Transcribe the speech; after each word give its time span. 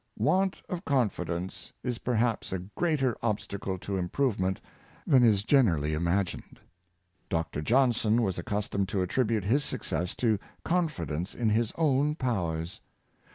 Want 0.17 0.63
of 0.67 0.83
confidence 0.83 1.71
is 1.83 1.99
perhaps 1.99 2.51
a 2.51 2.57
greater 2.73 3.15
obstacle 3.21 3.77
to 3.77 3.99
im 3.99 4.09
provement 4.09 4.57
than 5.05 5.23
is 5.23 5.43
generally 5.43 5.93
imagined. 5.93 6.59
Dr. 7.29 7.61
Johnson 7.61 8.23
was 8.23 8.39
accustomed 8.39 8.89
to 8.89 9.03
attribute 9.03 9.43
his 9.43 9.63
success 9.63 10.15
to 10.15 10.39
confidence 10.65 11.35
in 11.35 11.49
his 11.49 11.71
own 11.77 12.15
powers. 12.15 12.81